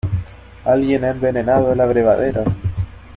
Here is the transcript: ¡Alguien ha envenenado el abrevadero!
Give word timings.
¡Alguien 0.65 1.03
ha 1.03 1.11
envenenado 1.11 1.73
el 1.73 1.79
abrevadero! 1.79 2.43